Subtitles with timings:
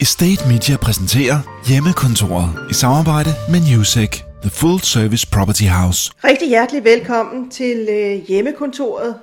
[0.00, 1.38] Estate Media præsenterer
[1.68, 4.10] Hjemmekontoret i samarbejde med Newsec,
[4.42, 6.12] The Full Service Property House.
[6.24, 9.14] Rigtig hjertelig velkommen til øh, Hjemmekontoret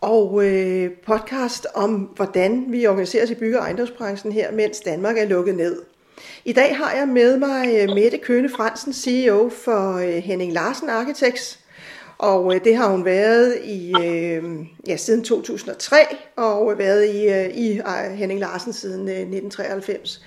[0.00, 5.18] og øh, podcast om, hvordan vi organiserer os i bygge- og ejendomsbranchen her, mens Danmark
[5.18, 5.82] er lukket ned.
[6.44, 10.88] I dag har jeg med mig øh, Mette Køne Fransen, CEO for øh, Henning Larsen
[10.88, 11.58] Architects,
[12.18, 14.44] og øh, det har hun været i øh,
[14.86, 15.96] ja, siden 2003,
[16.36, 20.24] og øh, været i, øh, i øh, Henning Larsen siden øh, 1993.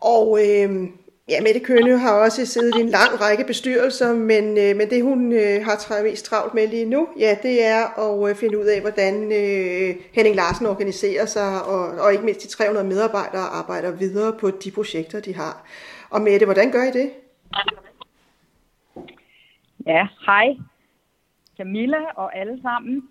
[0.00, 0.88] Og øh,
[1.28, 5.02] ja, Mette Kønne har også siddet i en lang række bestyrelser, men, øh, men det
[5.02, 8.58] hun øh, har tra- mest travlt med lige nu, ja, det er at øh, finde
[8.58, 13.42] ud af, hvordan øh, Henning Larsen organiserer sig, og, og ikke mindst de 300 medarbejdere
[13.42, 15.66] arbejder videre på de projekter, de har.
[16.10, 17.10] Og Mette, hvordan gør I det?
[19.86, 20.69] Ja, hej.
[21.60, 23.08] Camilla og alle sammen.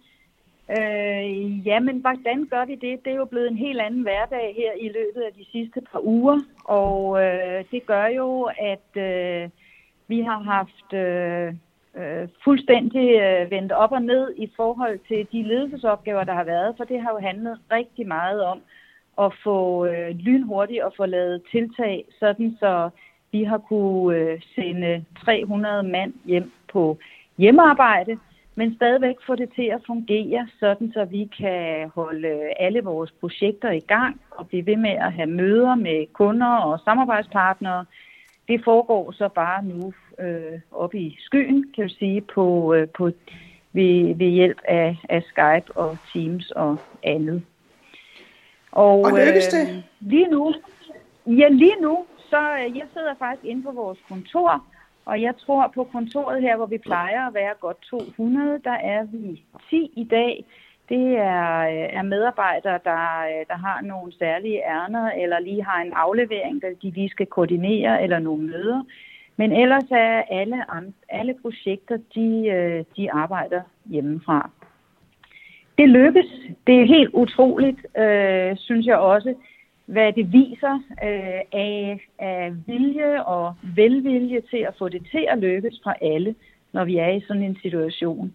[0.77, 3.05] Øh, jamen, hvordan gør vi det?
[3.05, 5.99] Det er jo blevet en helt anden hverdag her i løbet af de sidste par
[6.03, 9.49] uger, og øh, det gør jo, at øh,
[10.07, 11.47] vi har haft øh,
[11.99, 16.75] øh, fuldstændig øh, vendt op og ned i forhold til de ledelsesopgaver, der har været,
[16.77, 18.59] for det har jo handlet rigtig meget om
[19.25, 22.89] at få øh, lynhurtigt og få lavet tiltag, sådan så
[23.31, 26.97] vi har kunne øh, sende 300 mand hjem på
[27.37, 28.17] hjemmearbejde,
[28.59, 33.71] men stadigvæk få det til at fungere, sådan så vi kan holde alle vores projekter
[33.71, 37.85] i gang og blive ved med at have møder med kunder og samarbejdspartnere.
[38.47, 43.11] Det foregår så bare nu øh, oppe i skyen, kan jeg sige, på, øh, på,
[43.73, 47.43] ved, ved hjælp af, af Skype og Teams og andet.
[48.71, 49.69] Og, og lykkes det?
[49.69, 50.53] Øh, lige nu,
[51.25, 54.63] ja, lige nu, så øh, jeg sidder faktisk inde på vores kontor,
[55.09, 59.03] og jeg tror på kontoret her, hvor vi plejer at være godt 200, der er
[59.03, 60.45] vi 10 i dag.
[60.89, 65.81] Det er, øh, er medarbejdere, der, øh, der har nogle særlige ærner, eller lige har
[65.81, 68.83] en aflevering, der de lige skal koordinere, eller nogle møder.
[69.37, 70.57] Men ellers er alle,
[71.09, 74.49] alle projekter, de, øh, de arbejder hjemmefra.
[75.77, 76.29] Det lykkes.
[76.67, 79.33] Det er helt utroligt, øh, synes jeg også,
[79.93, 80.75] hvad det viser
[81.07, 86.35] øh, af, af vilje og velvilje til at få det til at lykkes fra alle,
[86.73, 88.33] når vi er i sådan en situation.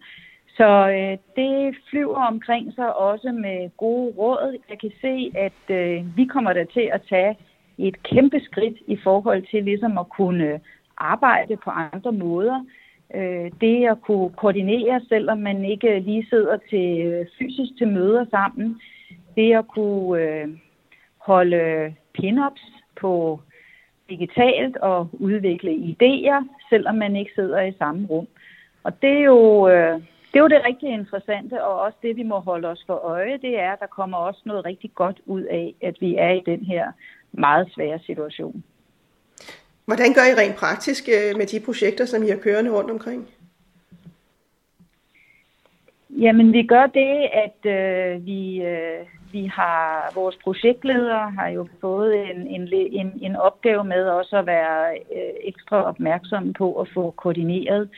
[0.57, 4.57] Så øh, det flyver omkring sig også med gode råd.
[4.69, 7.37] Jeg kan se, at øh, vi kommer der til at tage
[7.77, 10.59] et kæmpe skridt i forhold til ligesom at kunne
[10.97, 12.65] arbejde på andre måder.
[13.15, 18.25] Øh, det at kunne koordinere, selvom man ikke lige sidder til øh, fysisk til møder
[18.31, 18.81] sammen.
[19.35, 20.47] Det at kunne øh,
[21.25, 22.61] holde pinups
[23.01, 23.39] på
[24.09, 28.27] digitalt og udvikle idéer, selvom man ikke sidder i samme rum.
[28.83, 29.93] Og det er jo, øh,
[30.31, 33.37] det, er jo det rigtig interessante, og også det, vi må holde os for øje,
[33.37, 36.43] det er, at der kommer også noget rigtig godt ud af, at vi er i
[36.45, 36.91] den her
[37.31, 38.63] meget svære situation.
[39.85, 43.29] Hvordan gør I rent praktisk øh, med de projekter, som I har kørende rundt omkring?
[46.19, 52.31] Jamen, vi gør det, at øh, vi, øh, vi har, vores projektledere har jo fået
[52.31, 57.11] en, en, en, en opgave med også at være øh, ekstra opmærksomme på at få
[57.11, 57.89] koordineret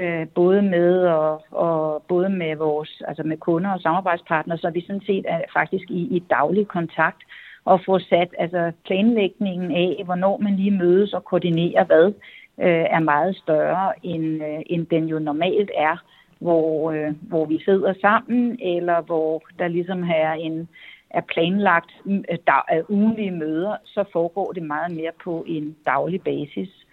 [0.00, 4.84] øh, både med og, og både med vores altså med kunder og samarbejdspartnere, så vi
[4.86, 7.22] sådan set er faktisk i, i daglig kontakt
[7.64, 12.06] og få sat altså planlægningen af, hvornår man lige mødes og koordinerer hvad,
[12.60, 15.96] øh, er meget større end, øh, end den jo normalt er
[16.38, 20.68] hvor, øh, hvor vi sidder sammen, eller hvor der ligesom er en
[21.10, 26.22] er planlagt øh, der er ugenlige møder, så foregår det meget mere på en daglig
[26.22, 26.86] basis.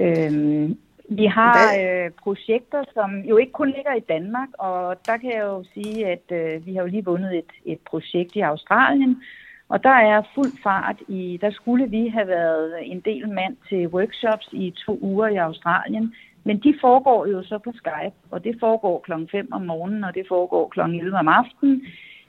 [0.00, 5.32] Øhm, vi har øh, projekter, som jo ikke kun ligger i Danmark, og der kan
[5.32, 9.22] jeg jo sige, at øh, vi har jo lige vundet et, et projekt i Australien,
[9.68, 13.88] og der er fuld fart i, der skulle vi have været en del mand til
[13.88, 16.14] workshops i to uger i Australien,
[16.48, 19.12] men de foregår jo så på Skype, og det foregår kl.
[19.30, 20.80] 5 om morgenen, og det foregår kl.
[20.80, 21.76] 11 om aftenen.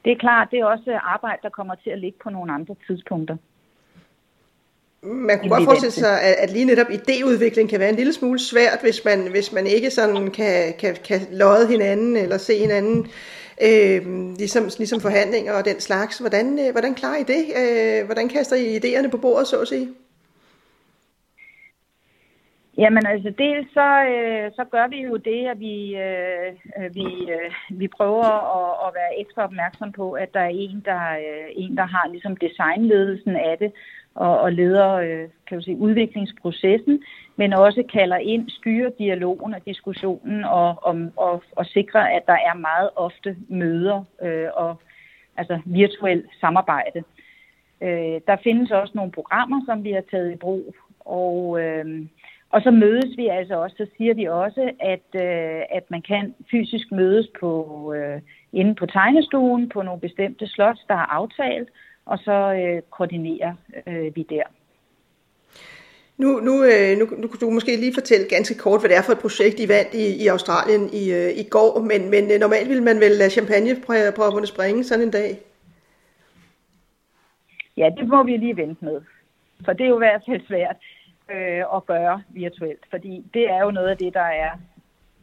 [0.04, 2.76] Det er klart, det er også arbejde, der kommer til at ligge på nogle andre
[2.88, 3.36] tidspunkter.
[5.02, 8.40] Man kunne godt forestille sig, at, at lige netop idéudvikling kan være en lille smule
[8.40, 13.08] svært, hvis man, hvis man ikke sådan kan, kan, kan lodde hinanden eller se hinanden,
[13.68, 14.00] øh,
[14.38, 16.18] ligesom, ligesom forhandlinger og den slags.
[16.18, 17.44] Hvordan, øh, hvordan klarer I det?
[17.62, 19.88] Øh, hvordan kaster I idéerne på bordet, så at sige?
[22.84, 26.50] Jamen altså, dels så, øh, så gør vi jo det, at vi, øh,
[26.96, 28.30] vi, øh, vi prøver
[28.60, 32.08] at, at være ekstra opmærksom på, at der er en, der, øh, en, der har
[32.12, 33.72] ligesom designledelsen af det,
[34.16, 37.04] og, og leder øh, kan du sige, udviklingsprocessen,
[37.36, 42.38] men også kalder ind, styrer dialogen og diskussionen og, og, og, og sikrer, at der
[42.50, 44.76] er meget ofte møder øh, og
[45.38, 47.04] altså virtuelt samarbejde.
[47.82, 52.06] Øh, der findes også nogle programmer, som vi har taget i brug, og, øh,
[52.50, 56.36] og så mødes vi altså også, så siger vi også, at, øh, at man kan
[56.52, 58.22] fysisk mødes på, øh,
[58.54, 61.70] inde på tegnestuen på nogle bestemte slots, der er aftalt,
[62.06, 63.54] og så øh, koordinerer
[63.88, 64.44] øh, vi der.
[66.18, 69.02] Nu, nu, øh, nu, nu kan du måske lige fortælle ganske kort, hvad det er
[69.02, 72.40] for et projekt, I vandt i, i Australien i, øh, i går, men, men øh,
[72.40, 75.32] normalt vil man vel lade champagnepropperne springe sådan en dag?
[77.78, 79.02] Ja, det må vi lige vente med.
[79.66, 80.76] For det er jo i hvert fald svært
[81.32, 84.52] øh, at gøre virtuelt, fordi det er jo noget af det, der er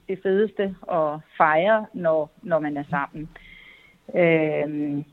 [0.08, 3.28] det fedeste at fejre, når, når man er sammen.
[4.14, 5.04] Øh,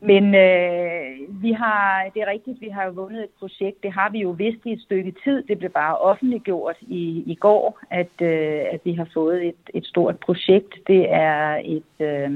[0.00, 3.82] men øh, vi har, det er rigtigt, vi har jo vundet et projekt.
[3.82, 5.42] Det har vi jo vidst i et stykke tid.
[5.42, 9.86] Det blev bare offentliggjort i, i går, at, øh, at vi har fået et, et
[9.86, 10.74] stort projekt.
[10.86, 12.30] Det er et øh,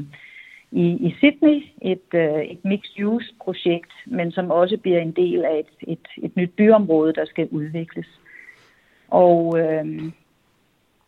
[0.72, 5.44] i, i Sydney, et, øh, et mixed use projekt, men som også bliver en del
[5.44, 8.06] af et, et, et nyt byområde, der skal udvikles.
[9.08, 9.84] Og øh,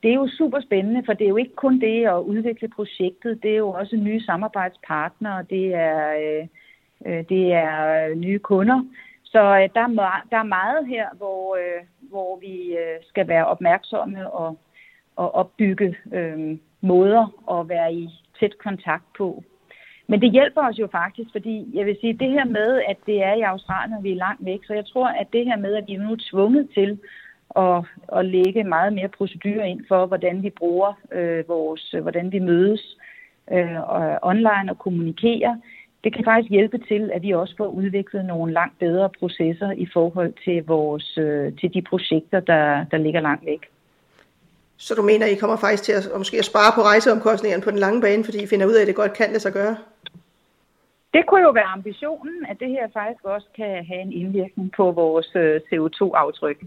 [0.02, 3.42] det er jo super spændende, for det er jo ikke kun det at udvikle projektet,
[3.42, 6.46] det er jo også nye samarbejdspartnere, det er, øh,
[7.06, 8.82] øh det er nye kunder.
[9.24, 13.46] Så øh, der, er, der er meget her, hvor, øh, hvor vi øh, skal være
[13.46, 14.58] opmærksomme og,
[15.16, 18.08] og opbygge øh, måder at være i
[18.40, 19.44] tæt kontakt på.
[20.12, 23.22] Men det hjælper os jo faktisk, fordi jeg vil sige, det her med, at det
[23.22, 25.74] er i Australien, og vi er langt væk, så jeg tror, at det her med,
[25.74, 26.98] at vi er nu tvunget til
[27.56, 27.78] at,
[28.18, 32.96] at lægge meget mere procedurer ind for, hvordan vi bruger øh, vores, hvordan vi mødes
[33.52, 33.78] øh,
[34.22, 35.54] online og kommunikerer.
[36.04, 39.86] Det kan faktisk hjælpe til, at vi også får udviklet nogle langt bedre processer i
[39.92, 43.62] forhold til, vores, øh, til de projekter, der, der ligger langt væk.
[44.76, 47.70] Så du mener, I kommer faktisk til at, at måske at spare på rejseomkostningerne på
[47.70, 49.76] den lange bane, fordi I finder ud af, at det godt kan lade sig gøre?
[51.14, 54.90] Det kunne jo være ambitionen, at det her faktisk også kan have en indvirkning på
[54.90, 55.26] vores
[55.68, 56.58] CO2-aftryk.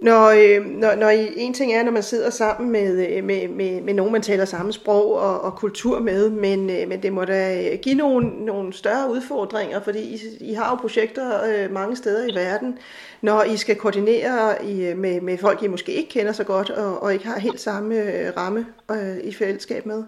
[0.00, 3.48] Når, øh, når, når øh, en ting er, når man sidder sammen med, øh, med,
[3.48, 7.12] med, med nogen, man taler samme sprog og, og kultur med, men, øh, men det
[7.12, 11.72] må da øh, give nogle, nogle større udfordringer, fordi I, I har jo projekter øh,
[11.72, 12.78] mange steder i verden,
[13.20, 17.02] når I skal koordinere i, med, med folk, I måske ikke kender så godt, og,
[17.02, 20.04] og ikke har helt samme øh, ramme øh, i fællesskab med.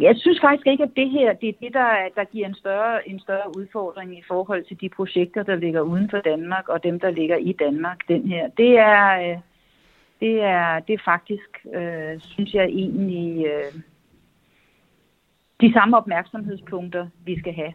[0.00, 3.08] Jeg synes faktisk ikke, at det her det er det, der, der giver en større,
[3.08, 7.00] en større udfordring i forhold til de projekter, der ligger uden for Danmark, og dem,
[7.00, 8.08] der ligger i Danmark.
[8.08, 8.48] Den her.
[8.48, 9.38] Det er, øh,
[10.20, 13.72] det er, det er faktisk, øh, synes jeg egentlig, øh,
[15.60, 17.72] de samme opmærksomhedspunkter, vi skal have.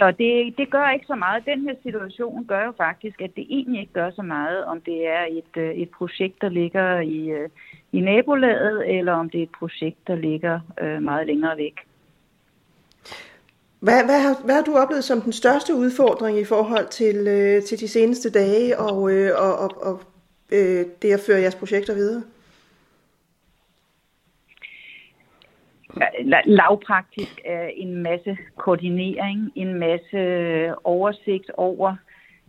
[0.00, 1.46] Så det, det gør ikke så meget.
[1.46, 5.06] Den her situation gør jo faktisk, at det egentlig ikke gør så meget, om det
[5.06, 7.48] er et, øh, et projekt, der ligger i, øh,
[7.92, 11.74] i nabolaget, eller om det er et projekt, der ligger øh, meget længere væk.
[13.80, 17.62] Hvad, hvad, har, hvad har du oplevet som den største udfordring i forhold til, øh,
[17.62, 20.00] til de seneste dage og, øh, og, og, og
[20.52, 22.22] øh, det at føre jeres projekter videre?
[26.44, 30.18] lavpraktisk er en masse koordinering, en masse
[30.84, 31.96] oversigt over,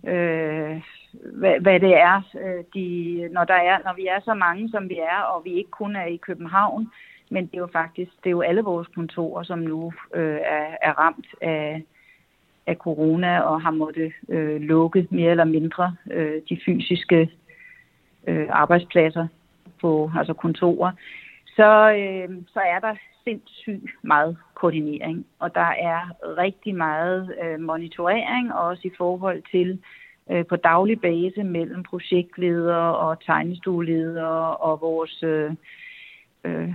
[0.08, 0.82] øh,
[1.14, 4.90] hvad, hvad det er, øh, de, når, der er, når vi er så mange, som
[4.90, 6.92] vi er, og vi ikke kun er i København,
[7.30, 10.76] men det er jo faktisk det er jo alle vores kontorer, som nu øh, er,
[10.82, 11.84] er ramt af,
[12.68, 17.32] af corona og har måttet øh, lukke mere eller mindre øh, de fysiske
[18.28, 19.28] øh, arbejdspladser
[19.82, 20.92] på altså kontorer,
[21.56, 26.02] så, øh, så er der sindssygt meget koordinering, og der er
[26.38, 29.80] rigtig meget øh, monitorering, også i forhold til
[30.32, 35.52] øh, på daglig base mellem projektledere og tegnestueledere og vores øh,
[36.44, 36.70] øh,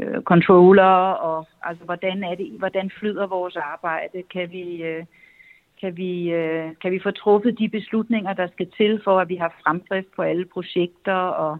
[0.00, 0.94] øh, controller,
[1.28, 5.04] og altså hvordan er det, hvordan flyder vores arbejde, kan vi øh,
[5.80, 9.36] kan vi, øh, kan vi få truffet de beslutninger, der skal til for, at vi
[9.36, 11.58] har fremdrift på alle projekter, og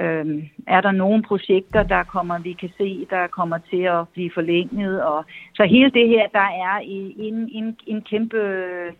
[0.00, 4.30] Øh, er der nogle projekter, der kommer, vi kan se, der kommer til at blive
[4.34, 5.02] forlænget?
[5.02, 5.24] Og,
[5.54, 8.92] så hele det her, der er en, en, en kæmpe øh,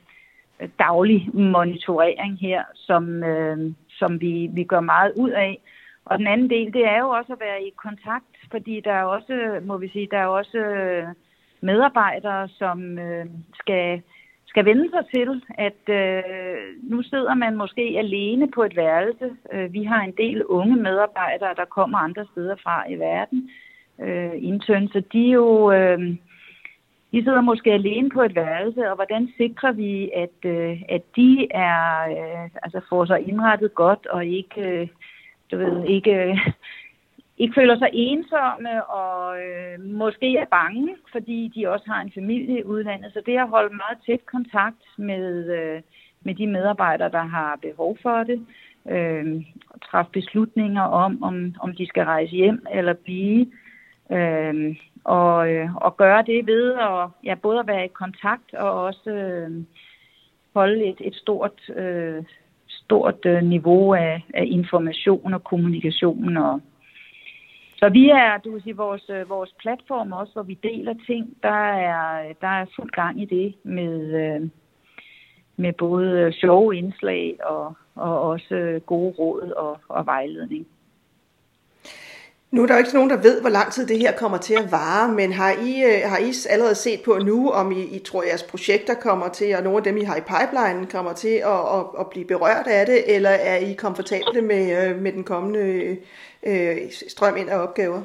[0.78, 5.60] daglig monitorering her, som, øh, som vi, vi gør meget ud af.
[6.04, 9.04] Og den anden del, det er jo også at være i kontakt, fordi der er
[9.04, 10.58] også, må vi sige, der er også
[11.60, 14.02] medarbejdere, som øh, skal
[14.52, 19.30] skal vende sig til, at øh, nu sidder man måske alene på et værelse.
[19.52, 23.50] Øh, vi har en del unge medarbejdere, der kommer andre steder fra i verden,
[24.00, 25.72] øh, intern, så de er jo...
[25.72, 26.16] Øh,
[27.12, 31.48] de sidder måske alene på et værelse, og hvordan sikrer vi, at, øh, at de
[31.50, 34.88] er, øh, altså får sig indrettet godt, og ikke, øh,
[35.50, 36.38] du ved, ikke, øh,
[37.38, 42.58] ikke føler sig ensomme og øh, måske er bange, fordi de også har en familie
[42.58, 43.12] i udlandet.
[43.12, 45.82] Så det at holde meget tæt kontakt med, øh,
[46.24, 48.46] med de medarbejdere, der har behov for det,
[48.90, 49.44] øh,
[49.90, 53.46] træffe beslutninger om, om, om de skal rejse hjem eller blive,
[54.12, 58.82] øh, og, øh, og gøre det ved at ja, både at være i kontakt og
[58.82, 59.50] også øh,
[60.54, 62.24] holde et, et stort, øh,
[62.68, 66.36] stort øh, niveau af, af information og kommunikation.
[66.36, 66.60] Og,
[67.76, 71.36] så vi er, du vil sige, vores, øh, vores platform også, hvor vi deler ting,
[71.42, 74.48] der er, der er fuld gang i det med, øh,
[75.56, 80.66] med både øh, sjove indslag og, og også øh, gode råd og, og vejledning.
[82.52, 84.54] Nu er der jo ikke nogen, der ved, hvor lang tid det her kommer til
[84.54, 87.98] at vare, men har I, øh, har I allerede set på nu, om I, I
[87.98, 91.34] tror, jeres projekter kommer til, og nogle af dem, I har i pipeline, kommer til
[91.54, 95.24] at, at, at blive berørt af det, eller er I komfortable med, øh, med den
[95.24, 95.96] kommende
[96.46, 96.76] øh,
[97.08, 98.02] strøm ind af opgaver?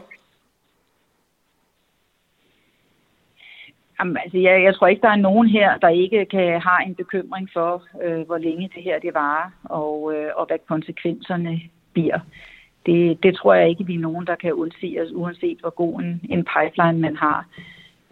[3.99, 6.95] Jamen, altså, jeg, jeg tror ikke, der er nogen her, der ikke kan have en
[6.95, 11.59] bekymring for, øh, hvor længe det her det varer, og, øh, og hvad konsekvenserne
[11.93, 12.19] bliver
[12.87, 16.01] det, det tror jeg ikke, vi er nogen, der kan undse os, uanset hvor god
[16.01, 17.45] en, en pipeline man har.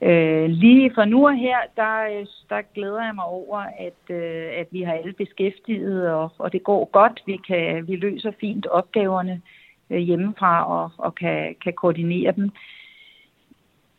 [0.01, 4.67] Øh, lige for nu og her, der, der glæder jeg mig over, at, øh, at
[4.72, 7.24] vi har alle beskæftiget, og, og det går godt.
[7.25, 9.41] Vi, kan, vi løser fint opgaverne
[9.89, 12.51] øh, hjemmefra og, og kan, kan koordinere dem.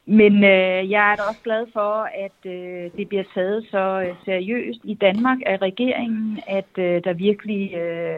[0.08, 4.14] Men øh, jeg er da også glad for, at øh, det bliver taget så øh,
[4.24, 8.16] seriøst i Danmark af regeringen, at øh, der virkelig øh,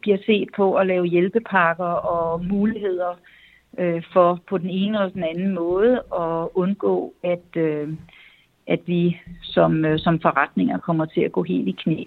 [0.00, 3.18] bliver set på at lave hjælpepakker og muligheder
[3.78, 7.88] øh, for på den ene og den anden måde at undgå, at, øh,
[8.66, 12.04] at vi som, øh, som forretninger kommer til at gå helt i knæ.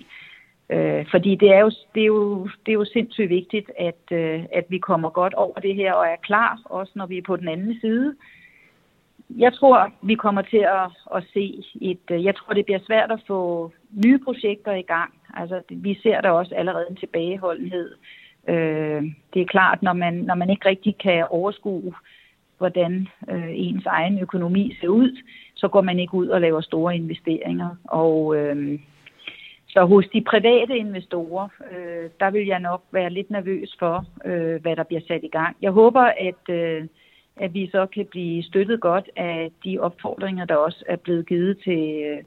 [0.69, 4.43] Øh, fordi det er, jo, det, er jo, det er jo sindssygt vigtigt, at, øh,
[4.53, 7.35] at vi kommer godt over det her og er klar, også når vi er på
[7.35, 8.15] den anden side
[9.37, 12.11] jeg tror, vi kommer til at, at se et...
[12.11, 13.71] Øh, jeg tror, det bliver svært at få
[14.05, 15.13] nye projekter i gang.
[15.33, 17.91] Altså, vi ser der også allerede en tilbageholdenhed.
[18.47, 21.93] Øh, det er klart, når man, når man ikke rigtig kan overskue,
[22.57, 25.17] hvordan øh, ens egen økonomi ser ud,
[25.55, 27.75] så går man ikke ud og laver store investeringer.
[27.83, 28.79] Og øh,
[29.67, 34.61] så hos de private investorer, øh, der vil jeg nok være lidt nervøs for, øh,
[34.61, 35.57] hvad der bliver sat i gang.
[35.61, 36.49] Jeg håber, at...
[36.55, 36.87] Øh,
[37.41, 41.57] at vi så kan blive støttet godt af de opfordringer, der også er blevet givet
[41.63, 42.17] til,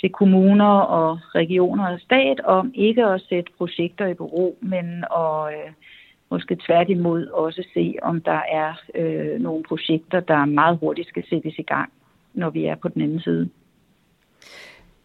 [0.00, 5.54] til kommuner og regioner og stat om ikke at sætte projekter i bero, men at
[5.54, 5.72] øh,
[6.30, 11.54] måske tværtimod også se, om der er øh, nogle projekter, der meget hurtigt skal sættes
[11.58, 11.92] i gang,
[12.34, 13.48] når vi er på den anden side.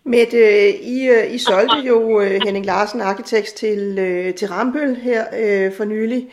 [0.04, 5.24] Mette, I, øh, I solgte jo øh, Henning Larsen Arkitekt til, øh, til Rambøl her
[5.42, 6.28] øh, for nylig.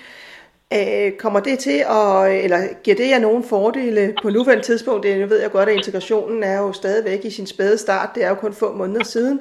[0.73, 5.03] Øh, kommer det til at, eller giver det jer nogen fordele på nuværende tidspunkt?
[5.03, 8.15] Det, nu ved jeg godt, at integrationen er jo stadigvæk i sin spæde start.
[8.15, 9.41] Det er jo kun få måneder siden.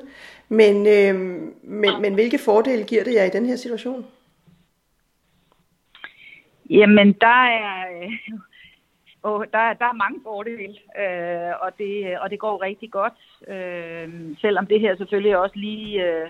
[0.49, 1.15] Men, øh,
[1.63, 4.05] men, men hvilke fordele giver det jer i den her situation?
[6.69, 8.11] Jamen, der er, øh,
[9.23, 13.13] og der, der er mange fordele, øh, og, det, og det går rigtig godt.
[13.47, 14.09] Øh,
[14.41, 16.03] selvom det her selvfølgelig også lige...
[16.03, 16.29] Øh,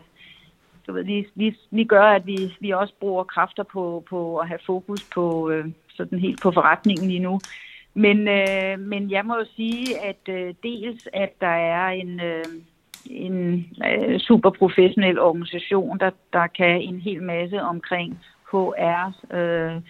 [0.88, 4.48] du ved, lige, lige, lige gør, at vi, vi også bruger kræfter på, på at
[4.48, 7.40] have fokus på øh, sådan helt på forretningen lige nu.
[7.94, 12.46] Men, øh, men jeg må jo sige, at øh, dels at der er en, øh,
[13.06, 18.20] en øh, super professionel organisation, der, der kan en hel masse omkring
[18.52, 19.82] HR, øh,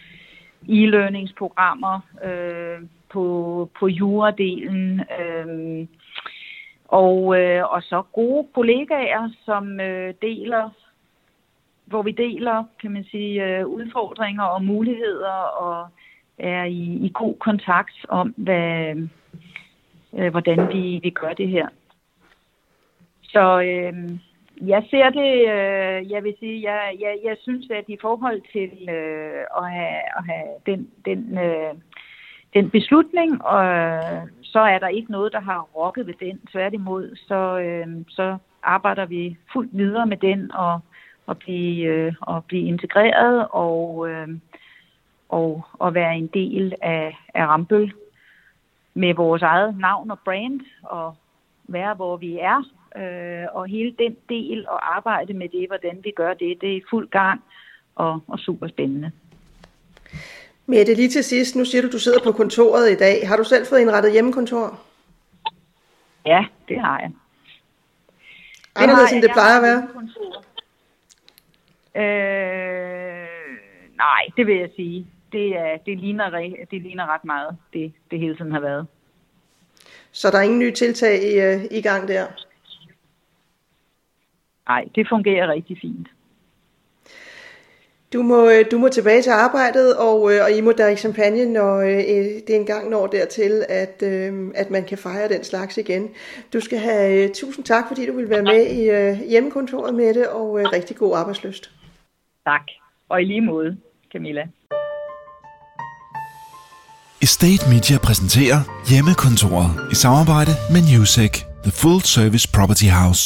[0.69, 5.87] e-learningsprogrammer, øh, på, på juradelen, øh,
[6.87, 10.69] og, øh, og så gode kollegaer, som øh, deler
[11.88, 15.88] hvor vi deler, kan man sige, øh, udfordringer og muligheder og
[16.38, 18.96] er i, i god kontakt om, hvad,
[20.13, 21.67] øh, hvordan vi, vi gør det her.
[23.24, 24.10] Så øh,
[24.62, 28.89] jeg ser det, øh, jeg vil sige, jeg, jeg, jeg synes, at i forhold til
[28.89, 31.74] øh, at have, at have den, den, øh,
[32.53, 36.39] den beslutning, og øh, så er der ikke noget, der har rokket ved den.
[36.51, 40.79] Tværtimod, så, øh, så arbejder vi fuldt videre med den, og
[41.29, 44.27] at blive, øh, at blive integreret og, øh,
[45.29, 47.93] og, og være en del af, af Rambøl
[48.93, 51.15] med vores eget navn og brand og
[51.67, 52.63] være, hvor vi er.
[52.98, 56.81] Øh, og hele den del og arbejde med det, hvordan vi gør det, det er
[56.89, 57.41] fuld gang
[57.96, 59.12] og, og super spændende.
[60.65, 63.27] Mette, lige til sidst, nu siger du, du sidder på kontoret i dag.
[63.27, 64.79] Har du selv fået indrettet hjemmekontor?
[66.25, 67.12] Ja, det har jeg.
[68.75, 69.88] Anderledes end det plejer at være?
[71.97, 73.27] Øh,
[73.97, 75.07] nej, det vil jeg sige.
[75.31, 76.29] det, er, det, ligner,
[76.71, 78.87] det ligner ret meget, det, det hele tiden har været.
[80.11, 82.25] Så der er ingen nye tiltag i, øh, i gang der?
[84.67, 86.07] Nej, det fungerer rigtig fint.
[88.13, 91.45] Du må, øh, du må tilbage til arbejdet, og, øh, og I må drikke champagne,
[91.45, 94.03] når det engang når dertil, at,
[94.55, 96.09] at man kan fejre den slags igen.
[96.53, 100.53] Du skal have tusind tak, fordi du vil være med i hjemmekontoret med det, og
[100.73, 101.76] rigtig god arbejdsløst.
[102.51, 102.65] Tak,
[103.09, 103.77] og i lige måde,
[104.13, 104.43] Camilla.
[107.21, 111.33] Estate Media præsenterer Hjemmekontoret i samarbejde med Newsec,
[111.65, 113.23] The Full Service Property House.